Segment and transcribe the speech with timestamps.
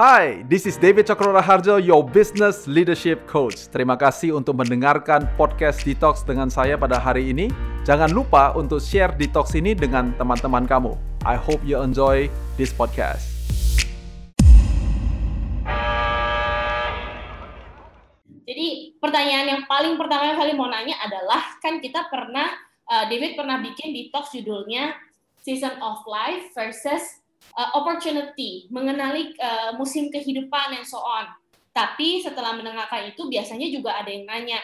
[0.00, 3.68] Hai, this is David Cokro Harjo, your business leadership coach.
[3.68, 7.52] Terima kasih untuk mendengarkan podcast Detox dengan saya pada hari ini.
[7.84, 10.96] Jangan lupa untuk share Detox ini dengan teman-teman kamu.
[11.28, 13.28] I hope you enjoy this podcast.
[18.48, 22.48] Jadi pertanyaan yang paling pertama yang kali mau nanya adalah kan kita pernah
[22.88, 24.96] uh, David pernah bikin detox judulnya
[25.44, 27.19] Season of Life versus
[27.56, 31.28] uh, Opportunity mengenali uh, musim kehidupan and so on.
[31.70, 34.58] Tapi setelah mendengarkan itu biasanya juga ada yang nanya,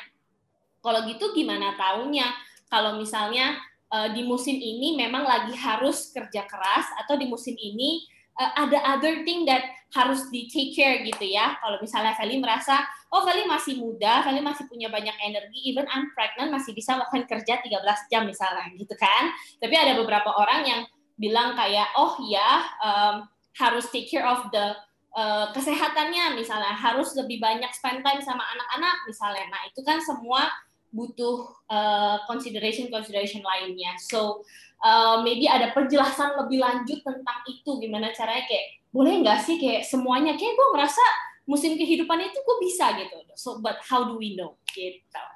[0.87, 2.31] kalau gitu gimana taunya
[2.71, 3.59] kalau misalnya
[3.91, 8.07] uh, di musim ini memang lagi harus kerja keras atau di musim ini
[8.39, 11.59] uh, ada other thing that harus di take care gitu ya.
[11.63, 12.83] Kalau misalnya Feli merasa,
[13.15, 17.25] oh Feli masih muda, Feli masih punya banyak energi, even I'm pregnant masih bisa melakukan
[17.27, 19.31] kerja 13 jam misalnya gitu kan.
[19.63, 20.81] Tapi ada beberapa orang yang
[21.17, 23.25] bilang kayak, oh ya um,
[23.57, 24.77] harus take care of the
[25.17, 29.49] uh, kesehatannya misalnya, harus lebih banyak spend time sama anak-anak misalnya.
[29.49, 30.49] Nah itu kan semua
[30.93, 33.97] butuh uh, consideration consideration lainnya.
[34.01, 34.45] So
[34.85, 39.85] uh, maybe ada penjelasan lebih lanjut tentang itu gimana caranya kayak boleh nggak sih kayak
[39.85, 41.05] semuanya kayak gue merasa
[41.45, 43.17] musim kehidupan itu gue bisa gitu.
[43.37, 45.36] So but how do we know gitu.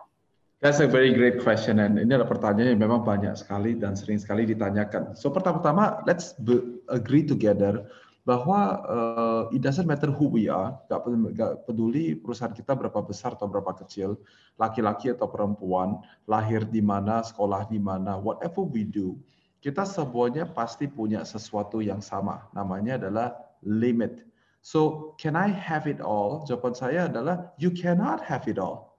[0.61, 4.21] That's a very great question and ini adalah pertanyaan yang memang banyak sekali dan sering
[4.21, 5.17] sekali ditanyakan.
[5.17, 6.37] So pertama-tama let's
[6.93, 7.89] agree together
[8.29, 13.41] bahwa uh, it doesn't matter who we are, gak, gak peduli perusahaan kita berapa besar
[13.41, 14.21] atau berapa kecil,
[14.61, 15.97] laki-laki atau perempuan,
[16.29, 19.17] lahir di mana, sekolah di mana, whatever we do,
[19.65, 22.45] kita semuanya pasti punya sesuatu yang sama.
[22.53, 23.33] Namanya adalah
[23.65, 24.29] limit.
[24.61, 26.45] So, can I have it all?
[26.45, 28.90] Jawaban saya adalah you cannot have it all.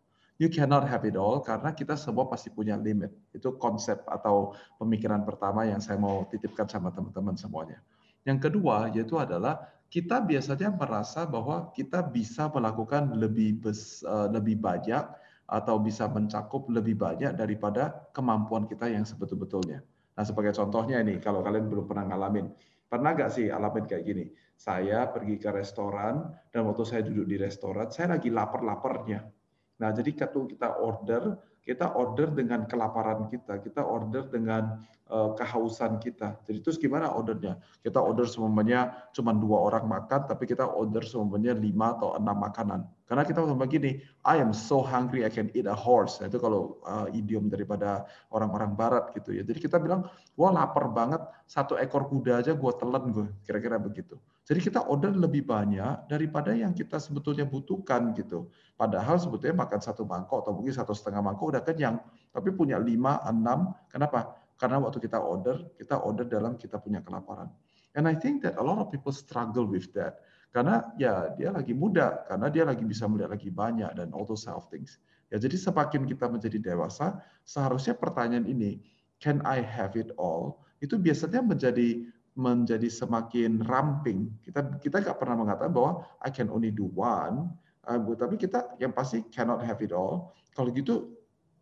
[0.42, 3.14] You cannot have it all karena kita semua pasti punya limit.
[3.30, 7.78] Itu konsep atau pemikiran pertama yang saya mau titipkan sama teman-teman semuanya.
[8.26, 14.58] Yang kedua yaitu adalah kita biasanya merasa bahwa kita bisa melakukan lebih bes, uh, lebih
[14.58, 15.06] banyak
[15.46, 19.86] atau bisa mencakup lebih banyak daripada kemampuan kita yang sebetul-betulnya.
[20.18, 22.50] Nah, sebagai contohnya ini, kalau kalian belum pernah ngalamin,
[22.90, 24.26] pernah nggak sih alamin kayak gini?
[24.56, 29.41] Saya pergi ke restoran, dan waktu saya duduk di restoran, saya lagi lapar-laparnya.
[29.82, 34.78] Nah, jadi ketika kita order, kita order dengan kelaparan kita, kita order dengan
[35.10, 36.38] uh, kehausan kita.
[36.46, 37.58] Jadi terus gimana ordernya?
[37.82, 42.86] Kita order semuanya cuma dua orang makan, tapi kita order semuanya lima atau enam makanan.
[43.10, 46.22] Karena kita ngomong begini, I am so hungry I can eat a horse.
[46.22, 49.42] Nah, itu kalau uh, idiom daripada orang-orang barat gitu ya.
[49.42, 50.06] Jadi kita bilang,
[50.38, 54.18] wah lapar banget, satu ekor kuda aja gue telan gue, kira-kira begitu.
[54.52, 58.52] Jadi kita order lebih banyak daripada yang kita sebetulnya butuhkan gitu.
[58.76, 62.04] Padahal sebetulnya makan satu mangkok atau mungkin satu setengah mangkok udah kenyang,
[62.36, 63.72] tapi punya lima, enam.
[63.88, 64.36] Kenapa?
[64.60, 67.48] Karena waktu kita order, kita order dalam kita punya kelaparan.
[67.96, 70.20] And I think that a lot of people struggle with that.
[70.52, 74.44] Karena ya dia lagi muda, karena dia lagi bisa melihat lagi banyak dan all those
[74.52, 75.00] of things.
[75.32, 78.84] Ya jadi semakin kita menjadi dewasa, seharusnya pertanyaan ini,
[79.24, 80.60] can I have it all?
[80.84, 82.04] Itu biasanya menjadi
[82.38, 84.32] menjadi semakin ramping.
[84.44, 87.52] Kita kita nggak pernah mengatakan bahwa I can only do one,
[87.88, 90.32] uh, tapi kita yang pasti cannot have it all.
[90.56, 91.16] Kalau gitu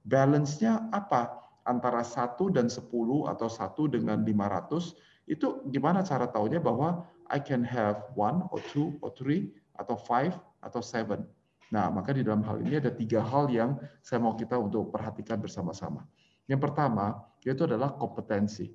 [0.05, 1.37] balance-nya apa?
[1.67, 4.97] Antara satu dan sepuluh atau satu dengan lima ratus
[5.29, 10.33] itu gimana cara taunya bahwa I can have one or two or three atau five
[10.65, 11.29] atau seven.
[11.69, 15.37] Nah, maka di dalam hal ini ada tiga hal yang saya mau kita untuk perhatikan
[15.37, 16.01] bersama-sama.
[16.49, 18.73] Yang pertama, yaitu adalah kompetensi.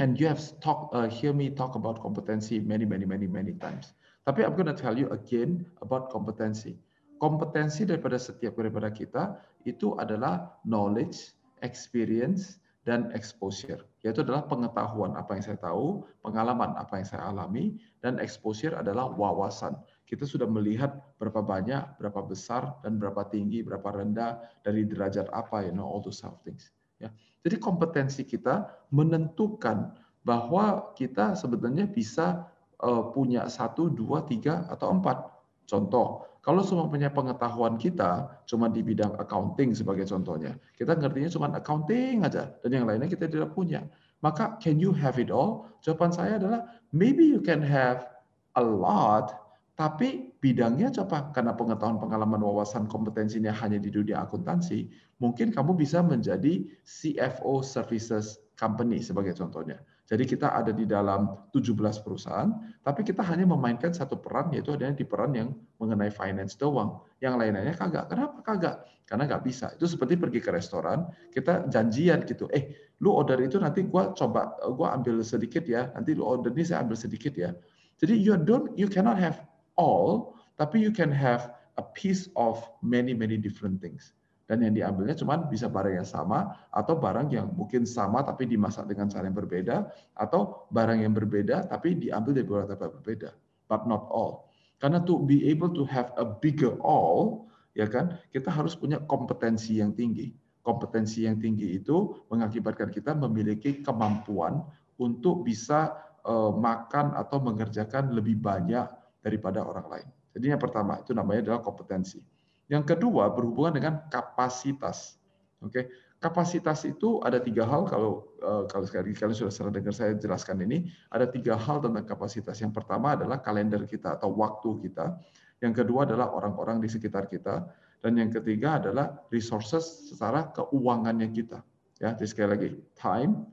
[0.00, 3.92] And you have talk, uh, hear me talk about kompetensi many, many, many, many times.
[4.24, 6.78] Tapi I'm to tell you again about kompetensi.
[7.18, 9.36] Kompetensi daripada setiap daripada kita
[9.68, 13.78] itu adalah knowledge, experience, dan exposure.
[14.02, 19.10] Yaitu adalah pengetahuan apa yang saya tahu, pengalaman apa yang saya alami, dan exposure adalah
[19.14, 19.78] wawasan.
[20.02, 25.62] Kita sudah melihat berapa banyak, berapa besar, dan berapa tinggi, berapa rendah, dari derajat apa,
[25.62, 26.74] you know, all those of things.
[26.98, 27.14] Ya.
[27.42, 32.46] Jadi kompetensi kita menentukan bahwa kita sebenarnya bisa
[32.78, 35.26] uh, punya satu, dua, tiga, atau empat.
[35.66, 41.46] Contoh, kalau semua punya pengetahuan kita cuma di bidang accounting sebagai contohnya, kita ngertinya cuma
[41.54, 43.86] accounting aja, dan yang lainnya kita tidak punya.
[44.22, 45.66] Maka can you have it all?
[45.82, 46.60] Jawaban saya adalah
[46.94, 48.06] maybe you can have
[48.54, 49.34] a lot,
[49.82, 54.86] tapi bidangnya coba karena pengetahuan pengalaman wawasan kompetensinya hanya di dunia akuntansi,
[55.18, 59.82] mungkin kamu bisa menjadi CFO services company sebagai contohnya.
[60.06, 62.54] Jadi kita ada di dalam 17 perusahaan,
[62.86, 65.50] tapi kita hanya memainkan satu peran, yaitu adanya di peran yang
[65.82, 67.02] mengenai finance doang.
[67.18, 68.06] Yang lainnya kagak.
[68.06, 68.76] Kenapa kagak?
[69.02, 69.74] Karena nggak bisa.
[69.74, 72.46] Itu seperti pergi ke restoran, kita janjian gitu.
[72.54, 75.90] Eh, lu order itu nanti gua coba, gua ambil sedikit ya.
[75.90, 77.50] Nanti lu order ini saya ambil sedikit ya.
[77.98, 79.42] Jadi you don't, you cannot have
[79.78, 84.12] all, tapi you can have a piece of many many different things.
[84.50, 88.84] Dan yang diambilnya cuma bisa barang yang sama atau barang yang mungkin sama tapi dimasak
[88.84, 89.88] dengan cara yang berbeda
[90.18, 93.30] atau barang yang berbeda tapi diambil dari beberapa tempat berbeda.
[93.70, 94.52] But not all.
[94.82, 97.48] Karena to be able to have a bigger all,
[97.78, 100.34] ya kan, kita harus punya kompetensi yang tinggi.
[100.66, 104.66] Kompetensi yang tinggi itu mengakibatkan kita memiliki kemampuan
[104.98, 105.96] untuk bisa
[106.26, 108.84] uh, makan atau mengerjakan lebih banyak
[109.22, 110.08] daripada orang lain.
[110.34, 112.18] Jadi yang pertama itu namanya adalah kompetensi.
[112.66, 115.16] Yang kedua berhubungan dengan kapasitas.
[115.62, 115.86] Oke,
[116.18, 120.58] kapasitas itu ada tiga hal kalau uh, kalau sekali kalian sudah sering dengar saya jelaskan
[120.66, 122.58] ini ada tiga hal tentang kapasitas.
[122.58, 125.14] Yang pertama adalah kalender kita atau waktu kita.
[125.62, 127.66] Yang kedua adalah orang-orang di sekitar kita.
[128.02, 131.62] Dan yang ketiga adalah resources secara keuangannya kita.
[132.02, 133.46] Ya, jadi sekali lagi time,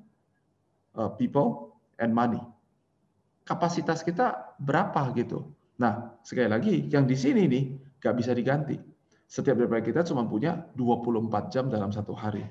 [0.97, 2.41] uh, people, and money.
[3.45, 5.53] Kapasitas kita berapa gitu?
[5.79, 7.63] Nah, sekali lagi, yang di sini nih
[8.03, 8.75] nggak bisa diganti.
[9.31, 12.43] Setiap dari kita cuma punya 24 jam dalam satu hari.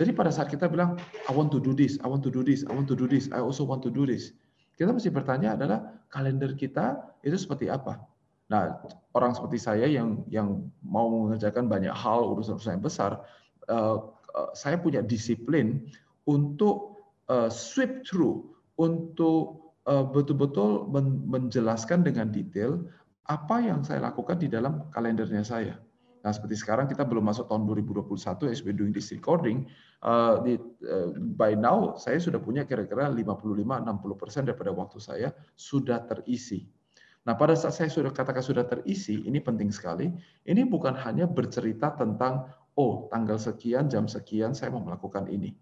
[0.00, 0.96] Jadi pada saat kita bilang,
[1.28, 3.28] I want to do this, I want to do this, I want to do this,
[3.28, 4.32] I also want to do this.
[4.80, 8.00] Kita mesti bertanya adalah kalender kita itu seperti apa.
[8.48, 8.80] Nah,
[9.12, 13.20] orang seperti saya yang yang mau mengerjakan banyak hal urusan-urusan yang besar,
[13.68, 15.92] uh, uh, saya punya disiplin
[16.24, 18.48] untuk uh, sweep through,
[18.80, 20.86] untuk Eh, betul-betul
[21.26, 22.86] menjelaskan dengan detail
[23.26, 25.74] apa yang saya lakukan di dalam kalendernya saya.
[26.22, 29.66] Nah, seperti sekarang kita belum masuk tahun 2021 as we're doing this recording,
[30.06, 30.54] uh, di,
[30.86, 36.70] uh, by now saya sudah punya kira-kira 55-60% daripada waktu saya sudah terisi.
[37.26, 40.10] Nah, pada saat saya sudah katakan sudah terisi, ini penting sekali.
[40.46, 45.54] Ini bukan hanya bercerita tentang, oh, tanggal sekian, jam sekian, saya mau melakukan ini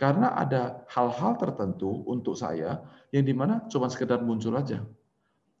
[0.00, 2.80] karena ada hal-hal tertentu untuk saya
[3.12, 4.80] yang di mana cuma sekedar muncul aja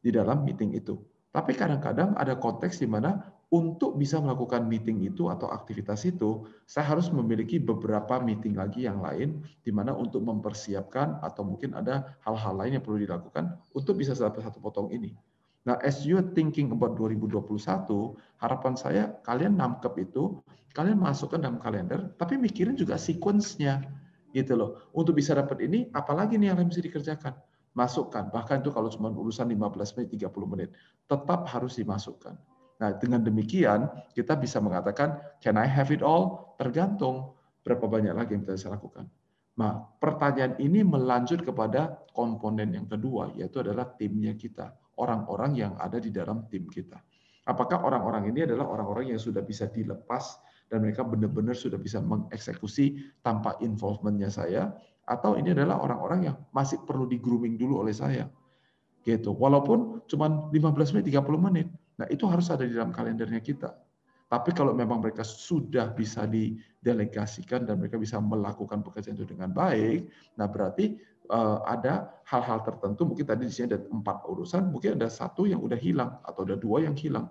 [0.00, 0.96] di dalam meeting itu.
[1.28, 3.20] Tapi kadang-kadang ada konteks di mana
[3.52, 9.02] untuk bisa melakukan meeting itu atau aktivitas itu, saya harus memiliki beberapa meeting lagi yang
[9.02, 14.14] lain, di mana untuk mempersiapkan atau mungkin ada hal-hal lain yang perlu dilakukan untuk bisa
[14.14, 15.12] dapat satu potong ini.
[15.66, 17.44] Nah, as you thinking about 2021,
[18.38, 20.40] harapan saya kalian nangkep itu,
[20.72, 23.82] kalian masukkan dalam kalender, tapi mikirin juga sequence-nya
[24.34, 24.90] gitu loh.
[24.94, 27.34] Untuk bisa dapat ini, apalagi nih yang bisa dikerjakan?
[27.74, 28.30] Masukkan.
[28.34, 30.70] Bahkan itu kalau cuma urusan 15 menit, 30 menit,
[31.06, 32.34] tetap harus dimasukkan.
[32.80, 33.86] Nah, dengan demikian
[34.16, 36.56] kita bisa mengatakan, can I have it all?
[36.56, 39.06] Tergantung berapa banyak lagi yang kita bisa lakukan.
[39.60, 46.00] Nah, pertanyaan ini melanjut kepada komponen yang kedua, yaitu adalah timnya kita, orang-orang yang ada
[46.00, 46.96] di dalam tim kita.
[47.44, 50.40] Apakah orang-orang ini adalah orang-orang yang sudah bisa dilepas
[50.70, 54.70] dan mereka benar-benar sudah bisa mengeksekusi tanpa involvementnya saya
[55.02, 58.30] atau ini adalah orang-orang yang masih perlu di grooming dulu oleh saya.
[59.02, 59.34] Gitu.
[59.34, 61.68] Walaupun cuma 15 menit 30 menit.
[61.98, 63.74] Nah itu harus ada di dalam kalendernya kita.
[64.30, 70.06] Tapi kalau memang mereka sudah bisa didelegasikan dan mereka bisa melakukan pekerjaan itu dengan baik
[70.38, 71.02] nah berarti
[71.34, 73.10] uh, ada hal-hal tertentu.
[73.10, 76.54] Mungkin tadi di sini ada empat urusan mungkin ada satu yang udah hilang atau ada
[76.54, 77.26] dua yang hilang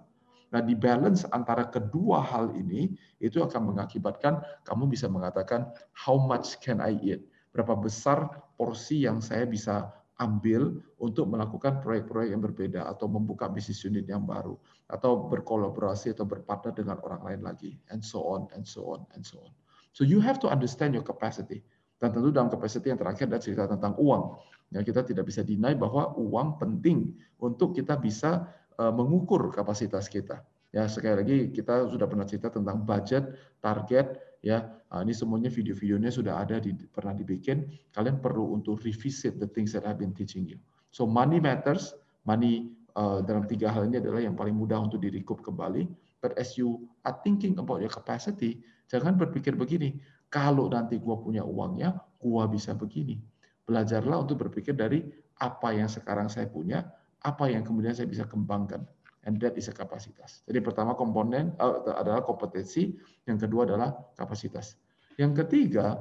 [0.49, 2.89] Nah, di balance antara kedua hal ini
[3.21, 7.21] itu akan mengakibatkan kamu bisa mengatakan how much can I eat?
[7.53, 13.79] Berapa besar porsi yang saya bisa ambil untuk melakukan proyek-proyek yang berbeda atau membuka bisnis
[13.87, 14.59] unit yang baru
[14.91, 19.23] atau berkolaborasi atau berpartner dengan orang lain lagi and so on and so on and
[19.23, 19.53] so on.
[19.95, 21.63] So you have to understand your capacity.
[21.99, 24.39] Dan tentu dalam capacity yang terakhir adalah cerita tentang uang.
[24.71, 27.11] Ya, kita tidak bisa deny bahwa uang penting
[27.43, 28.47] untuk kita bisa
[28.79, 30.47] mengukur kapasitas kita.
[30.71, 36.13] Ya sekali lagi kita sudah pernah cerita tentang budget, target, ya nah, ini semuanya video-videonya
[36.13, 37.67] sudah ada di pernah dibikin.
[37.91, 40.61] Kalian perlu untuk revisit the things that I've been teaching you.
[40.93, 41.91] So money matters.
[42.23, 45.89] Money uh, dalam tiga hal ini adalah yang paling mudah untuk direkup kembali.
[46.19, 49.97] But as you are thinking about your capacity, jangan berpikir begini.
[50.29, 53.17] Kalau nanti gua punya uangnya, gua bisa begini.
[53.65, 55.01] Belajarlah untuk berpikir dari
[55.39, 56.83] apa yang sekarang saya punya,
[57.23, 58.83] apa yang kemudian saya bisa kembangkan.
[59.27, 60.47] And that is a kapasitas.
[60.47, 62.95] Jadi pertama komponen uh, adalah kompetensi,
[63.27, 64.79] yang kedua adalah kapasitas.
[65.19, 65.99] Yang ketiga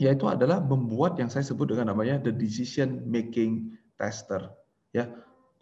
[0.00, 4.48] yaitu adalah membuat yang saya sebut dengan namanya the decision making tester.
[4.96, 5.12] Ya,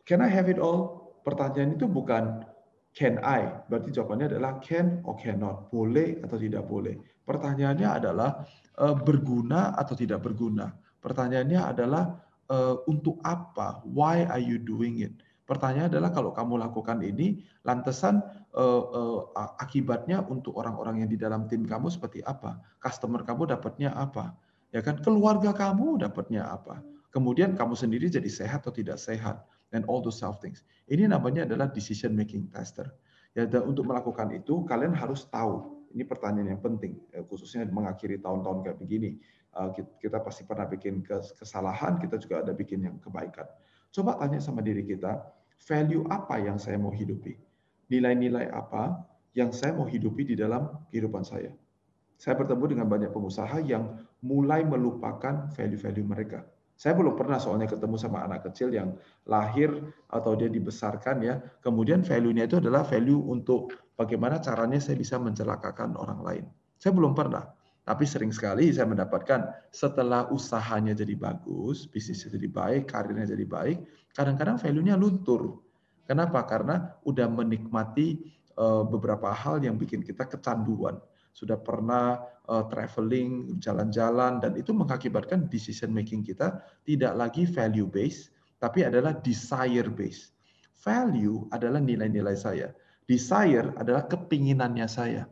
[0.07, 1.11] can I have it all?
[1.27, 2.47] Pertanyaan itu bukan
[2.95, 6.99] can I, berarti jawabannya adalah can or cannot, boleh atau tidak boleh.
[7.27, 8.47] Pertanyaannya adalah
[8.79, 10.71] uh, berguna atau tidak berguna.
[11.03, 13.81] Pertanyaannya adalah uh, untuk apa?
[13.87, 15.15] Why are you doing it?
[15.49, 18.23] Pertanyaan adalah kalau kamu lakukan ini, lantasan
[18.55, 19.19] uh, uh,
[19.59, 22.61] akibatnya untuk orang-orang yang di dalam tim kamu seperti apa?
[22.79, 24.35] Customer kamu dapatnya apa?
[24.71, 25.03] Ya kan?
[25.03, 26.83] Keluarga kamu dapatnya apa?
[27.11, 29.43] Kemudian kamu sendiri jadi sehat atau tidak sehat?
[29.73, 30.67] and all those self things.
[30.91, 32.91] Ini namanya adalah decision making tester.
[33.39, 35.79] Ya, dan untuk melakukan itu kalian harus tahu.
[35.95, 39.19] Ini pertanyaan yang penting, eh, khususnya mengakhiri tahun-tahun kayak begini.
[39.51, 41.03] Eh, kita pasti pernah bikin
[41.39, 43.47] kesalahan, kita juga ada bikin yang kebaikan.
[43.91, 45.19] Coba tanya sama diri kita,
[45.67, 47.35] value apa yang saya mau hidupi?
[47.91, 49.03] Nilai-nilai apa
[49.35, 51.51] yang saya mau hidupi di dalam kehidupan saya?
[52.15, 56.47] Saya bertemu dengan banyak pengusaha yang mulai melupakan value-value mereka
[56.81, 58.97] saya belum pernah soalnya ketemu sama anak kecil yang
[59.29, 59.69] lahir
[60.09, 61.37] atau dia dibesarkan ya.
[61.61, 66.45] Kemudian value-nya itu adalah value untuk bagaimana caranya saya bisa mencelakakan orang lain.
[66.81, 67.53] Saya belum pernah.
[67.91, 73.83] Tapi sering sekali saya mendapatkan setelah usahanya jadi bagus, bisnisnya jadi baik, karirnya jadi baik,
[74.15, 75.59] kadang-kadang value-nya luntur.
[76.07, 76.47] Kenapa?
[76.47, 78.23] Karena udah menikmati
[78.55, 82.19] eh, beberapa hal yang bikin kita kecanduan sudah pernah
[82.51, 89.15] uh, traveling, jalan-jalan, dan itu mengakibatkan decision making kita tidak lagi value based, tapi adalah
[89.23, 90.35] desire based.
[90.83, 92.73] Value adalah nilai-nilai saya.
[93.07, 95.25] Desire adalah kepinginannya saya.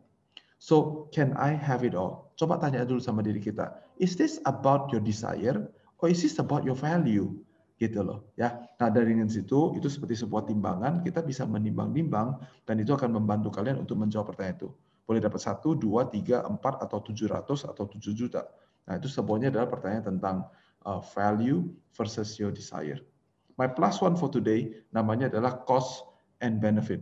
[0.58, 2.34] So, can I have it all?
[2.34, 3.78] Coba tanya dulu sama diri kita.
[4.02, 5.70] Is this about your desire
[6.02, 7.30] or is this about your value?
[7.78, 8.58] Gitu loh, ya.
[8.82, 12.34] Nah, dari situ itu seperti sebuah timbangan, kita bisa menimbang-nimbang
[12.66, 14.70] dan itu akan membantu kalian untuk menjawab pertanyaan itu
[15.08, 18.44] boleh dapat satu, dua, tiga, empat, atau tujuh ratus atau tujuh juta.
[18.84, 20.36] Nah, itu semuanya adalah pertanyaan tentang
[20.84, 21.64] uh, value
[21.96, 23.00] versus your desire.
[23.56, 26.04] My plus one for today namanya adalah cost
[26.44, 27.00] and benefit.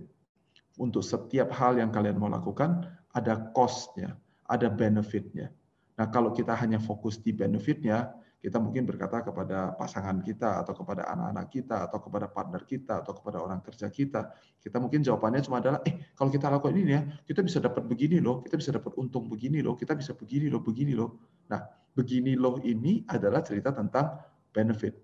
[0.79, 2.87] Untuk setiap hal yang kalian mau lakukan,
[3.17, 4.13] ada cost-nya,
[4.45, 5.49] ada benefit-nya.
[5.97, 11.09] Nah, kalau kita hanya fokus di benefit-nya, kita mungkin berkata kepada pasangan kita atau kepada
[11.09, 14.31] anak-anak kita atau kepada partner kita atau kepada orang kerja kita,
[14.61, 18.21] kita mungkin jawabannya cuma adalah, eh kalau kita lakukan ini ya, kita bisa dapat begini
[18.21, 21.17] loh, kita bisa dapat untung begini loh, kita bisa begini loh, begini loh.
[21.49, 21.65] Nah,
[21.97, 24.21] begini loh ini adalah cerita tentang
[24.53, 24.95] benefit.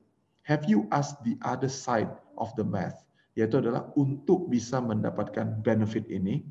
[0.45, 3.01] Have you asked the other side of the math?
[3.33, 6.45] Yaitu adalah untuk bisa mendapatkan benefit ini,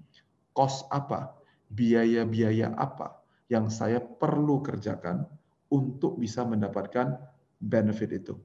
[0.58, 1.39] cost apa,
[1.72, 5.24] biaya-biaya apa yang saya perlu kerjakan
[5.72, 7.16] untuk bisa mendapatkan
[7.63, 8.36] benefit itu.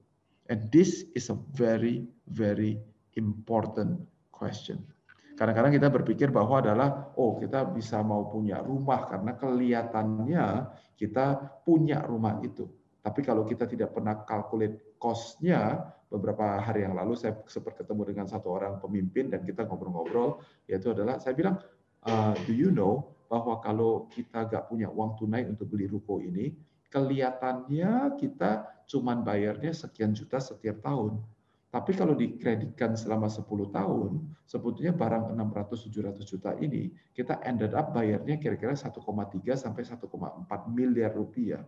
[0.46, 2.78] And this is a very very
[3.18, 3.98] important
[4.30, 4.86] question.
[5.36, 10.46] Kadang-kadang kita berpikir bahwa adalah oh kita bisa mau punya rumah karena kelihatannya
[10.96, 12.64] kita punya rumah itu.
[13.04, 18.26] Tapi kalau kita tidak pernah calculate cost-nya, beberapa hari yang lalu saya sempat ketemu dengan
[18.26, 21.60] satu orang pemimpin dan kita ngobrol-ngobrol, yaitu adalah saya bilang,
[22.08, 26.54] uh, do you know bahwa kalau kita nggak punya uang tunai untuk beli ruko ini,
[26.90, 31.18] kelihatannya kita cuma bayarnya sekian juta setiap tahun.
[31.66, 38.40] Tapi kalau dikreditkan selama 10 tahun, sebetulnya barang 600-700 juta ini, kita ended up bayarnya
[38.40, 38.96] kira-kira 1,3
[39.58, 41.60] sampai 1,4 miliar rupiah.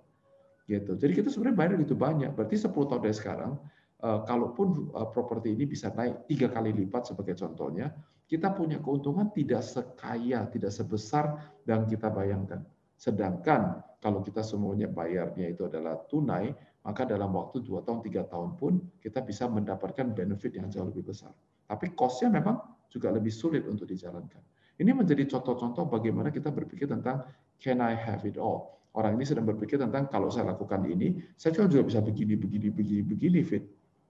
[0.64, 0.96] Gitu.
[0.96, 2.32] Jadi kita sebenarnya bayar gitu banyak.
[2.32, 3.52] Berarti 10 tahun dari sekarang,
[4.00, 7.92] eh, kalaupun eh, properti ini bisa naik tiga kali lipat sebagai contohnya,
[8.28, 12.60] kita punya keuntungan tidak sekaya, tidak sebesar yang kita bayangkan.
[13.00, 16.52] Sedangkan kalau kita semuanya bayarnya itu adalah tunai,
[16.84, 21.08] maka dalam waktu 2 tahun, 3 tahun pun kita bisa mendapatkan benefit yang jauh lebih
[21.08, 21.32] besar.
[21.64, 22.60] Tapi cost-nya memang
[22.92, 24.40] juga lebih sulit untuk dijalankan.
[24.78, 27.26] Ini menjadi contoh-contoh bagaimana kita berpikir tentang
[27.58, 28.78] can I have it all?
[28.94, 33.02] Orang ini sedang berpikir tentang kalau saya lakukan ini, saya juga bisa begini, begini, begini,
[33.04, 33.64] begini fit.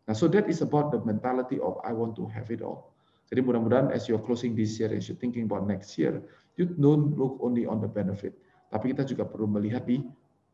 [0.07, 2.98] Nah, so that is about the mentality of I want to have it all.
[3.29, 6.25] Jadi mudah-mudahan as you're closing this year, as you're thinking about next year,
[6.57, 8.33] you don't look only on the benefit,
[8.73, 10.01] tapi kita juga perlu melihat di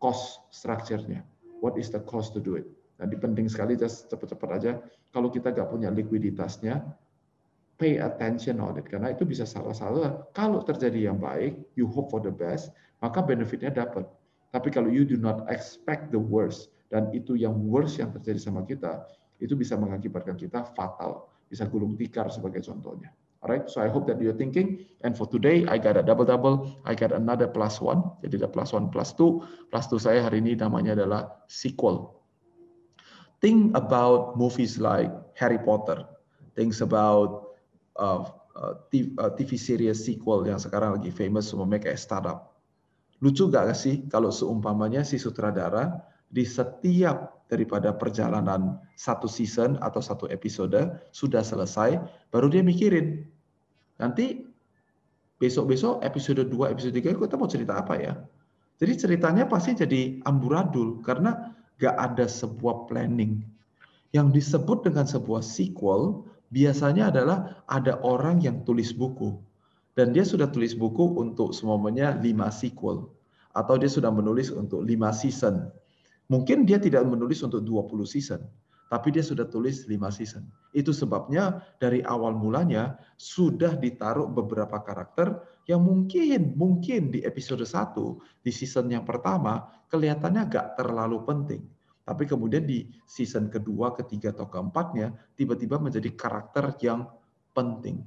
[0.02, 1.22] cost structure-nya.
[1.62, 2.66] What is the cost to do it?
[2.98, 4.72] Nah, penting sekali just cepat-cepat aja.
[5.14, 6.82] Kalau kita nggak punya likuiditasnya,
[7.78, 8.86] pay attention on it.
[8.86, 10.30] Karena itu bisa salah-salah.
[10.36, 12.70] Kalau terjadi yang baik, you hope for the best,
[13.02, 14.06] maka benefitnya dapat.
[14.54, 18.62] Tapi kalau you do not expect the worst, dan itu yang worst yang terjadi sama
[18.62, 19.02] kita,
[19.42, 21.26] itu bisa mengakibatkan kita fatal.
[21.54, 23.14] Bisa gulung tikar sebagai contohnya.
[23.46, 24.82] Alright, so I hope that you're thinking.
[25.06, 26.82] And for today, I got a double double.
[26.82, 28.02] I got another plus one.
[28.26, 29.46] Jadi ada plus one plus two.
[29.70, 32.18] Plus two saya hari ini namanya adalah sequel.
[33.38, 36.08] Think about movies like Harry Potter.
[36.56, 37.54] Think about
[38.00, 42.56] uh, uh, TV, uh, series sequel yang sekarang lagi famous make kayak startup.
[43.20, 46.00] Lucu gak sih kalau seumpamanya si sutradara
[46.32, 52.00] di setiap daripada perjalanan satu season atau satu episode sudah selesai,
[52.32, 53.28] baru dia mikirin
[53.98, 54.42] Nanti
[55.38, 58.14] besok-besok episode 2, episode 3 kita mau cerita apa ya?
[58.82, 63.46] Jadi ceritanya pasti jadi amburadul karena gak ada sebuah planning.
[64.10, 69.38] Yang disebut dengan sebuah sequel biasanya adalah ada orang yang tulis buku.
[69.94, 73.06] Dan dia sudah tulis buku untuk semuanya 5 sequel.
[73.54, 75.70] Atau dia sudah menulis untuk 5 season.
[76.32, 78.40] Mungkin dia tidak menulis untuk 20 season.
[78.94, 80.46] tapi dia sudah tulis 5 season.
[80.70, 85.34] Itu sebabnya dari awal mulanya sudah ditaruh beberapa karakter
[85.66, 91.62] yang mungkin mungkin di episode 1 di season yang pertama kelihatannya gak terlalu penting.
[92.04, 97.08] Tapi kemudian di season kedua, ketiga, atau keempatnya tiba-tiba menjadi karakter yang
[97.56, 98.04] penting.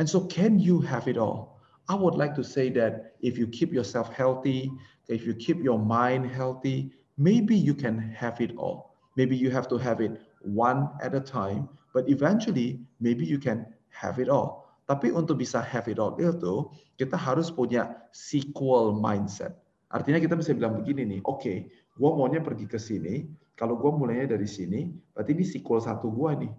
[0.00, 1.60] And so can you have it all?
[1.86, 4.72] I would like to say that if you keep yourself healthy,
[5.12, 8.94] if you keep your mind healthy, maybe you can have it all.
[9.14, 13.66] Maybe you have to have it one at a time, but eventually maybe you can
[13.94, 14.66] have it all.
[14.84, 16.68] Tapi untuk bisa have it all itu,
[17.00, 19.56] kita harus punya sequel mindset.
[19.88, 23.88] Artinya kita bisa bilang begini nih, oke, okay, gue maunya pergi ke sini, kalau gue
[23.94, 26.52] mulainya dari sini, berarti ini sequel satu gue nih.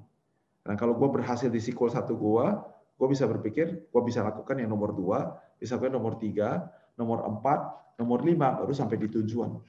[0.65, 2.45] Nah kalau gue berhasil di sequel satu gue,
[2.95, 7.59] gue bisa berpikir, gue bisa lakukan yang nomor dua, bisa gue nomor tiga, nomor empat,
[7.99, 9.59] nomor lima, baru sampai di tujuan.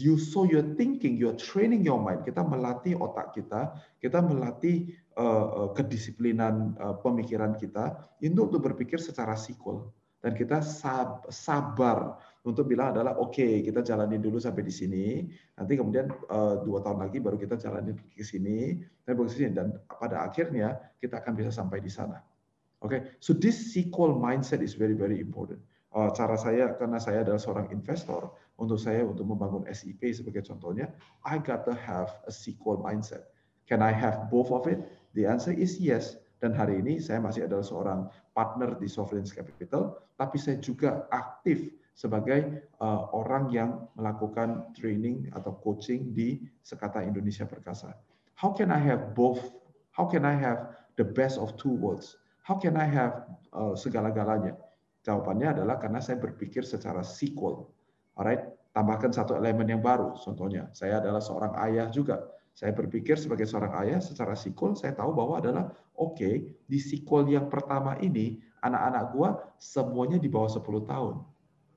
[0.00, 2.24] You so you're thinking, you're training your mind.
[2.24, 4.88] Kita melatih otak kita, kita melatih
[5.20, 12.14] uh, kedisiplinan uh, pemikiran kita itu untuk berpikir secara sequel dan kita sab sabar
[12.46, 15.06] untuk bilang adalah oke okay, kita jalanin dulu sampai di sini.
[15.58, 19.50] Nanti kemudian uh, dua tahun lagi baru kita jalanin ke sini dan ke sini.
[19.50, 22.22] Dan pada akhirnya kita akan bisa sampai di sana.
[22.82, 22.98] Oke?
[22.98, 23.00] Okay?
[23.18, 25.58] so this sequel mindset is very very important.
[25.92, 28.30] Uh, cara saya karena saya adalah seorang investor
[28.62, 30.94] untuk saya untuk membangun SIP sebagai contohnya
[31.26, 33.26] I gotta have a sequel mindset
[33.66, 34.78] can I have both of it
[35.18, 38.00] the answer is yes dan hari ini saya masih adalah seorang
[38.34, 45.54] partner di Sovereign Capital, tapi saya juga aktif sebagai uh, orang yang melakukan training atau
[45.62, 47.94] coaching di Sekata Indonesia Perkasa.
[48.34, 49.54] How can I have both?
[49.94, 52.18] How can I have the best of two worlds?
[52.42, 53.22] How can I have
[53.54, 54.58] uh, segala-galanya?
[55.06, 57.70] Jawabannya adalah karena saya berpikir secara sequel.
[58.18, 58.44] Alright,
[58.76, 60.16] tambahkan satu elemen yang baru.
[60.20, 62.20] Contohnya, saya adalah seorang ayah juga
[62.52, 67.24] saya berpikir sebagai seorang ayah secara sequel saya tahu bahwa adalah oke okay, di sequel
[67.32, 71.14] yang pertama ini anak-anak gua semuanya di bawah 10 tahun.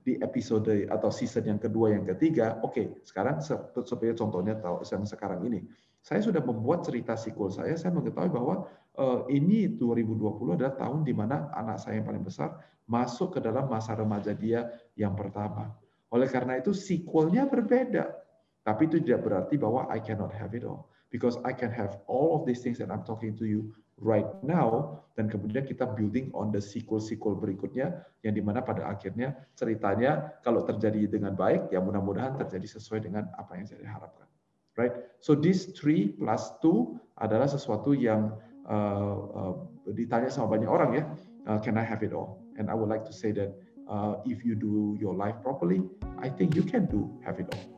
[0.05, 5.01] Di episode atau season yang kedua yang ketiga, oke, okay, sekarang seperti contohnya tahu yang
[5.01, 5.65] sekarang ini.
[6.05, 8.69] Saya sudah membuat cerita sequel saya, saya mengetahui bahwa
[9.01, 12.53] uh, ini 2020 adalah tahun di mana anak saya yang paling besar
[12.86, 15.73] masuk ke dalam masa remaja dia yang pertama.
[16.15, 18.25] Oleh karena itu sequelnya berbeda
[18.65, 20.89] tapi itu tidak berarti bahwa I cannot have it all.
[21.13, 24.99] Because I can have all of these things that I'm talking to you right now,
[25.15, 30.65] dan kemudian kita building on the sequel-sequel berikutnya, yang di mana pada akhirnya ceritanya kalau
[30.65, 34.28] terjadi dengan baik, ya mudah-mudahan terjadi sesuai dengan apa yang saya harapkan.
[34.75, 34.91] Right?
[35.23, 38.36] So this three plus two adalah sesuatu yang
[38.67, 39.54] uh, uh,
[39.93, 41.04] ditanya sama banyak orang ya,
[41.47, 42.43] uh, can I have it all?
[42.60, 43.56] And I would like to say that
[43.89, 45.81] uh, if you do your life properly,
[46.19, 47.75] I think you can do have it all.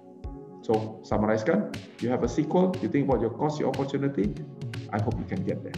[0.61, 4.33] So summarize, summarizkan, you have a sequel, you think about your cost, your opportunity.
[4.91, 5.75] I hope you can get there.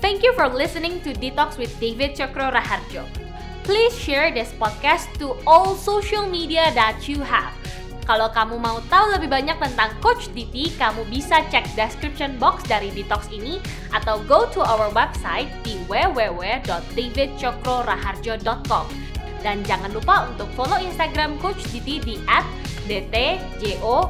[0.00, 3.02] Thank you for listening to Detox with David Chakro Raharjo.
[3.64, 7.52] Please share this podcast to all social media that you have.
[8.08, 12.88] Kalau kamu mau tahu lebih banyak tentang Coach Diti, kamu bisa cek description box dari
[12.88, 13.60] Detox ini
[13.92, 18.86] atau go to our website di www.davidchokroraharjo.com.
[19.44, 22.16] Dan jangan lupa untuk follow Instagram Coach Diti di
[22.88, 24.08] @dtjokr.or